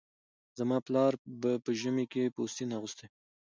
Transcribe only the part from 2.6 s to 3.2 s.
اغوستی و